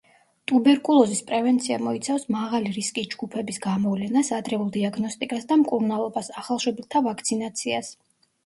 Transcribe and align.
ტუბერკულოზის 0.51 1.19
პრევენცია 1.27 1.75
მოიცავს 1.87 2.25
მაღალი 2.35 2.73
რისკის 2.77 3.09
ჯგუფების 3.11 3.61
გამოვლენას, 3.67 4.31
ადრეულ 4.39 4.73
დიაგნოსტიკას 4.79 5.47
და 5.53 5.61
მკურნალობას, 5.67 6.31
ახალშობილთა 6.43 7.05
ვაქცინაციას. 7.11 7.95